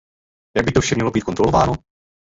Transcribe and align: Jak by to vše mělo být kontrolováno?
Jak 0.57 0.65
by 0.65 0.71
to 0.71 0.81
vše 0.81 0.95
mělo 0.95 1.11
být 1.11 1.21
kontrolováno? 1.23 1.73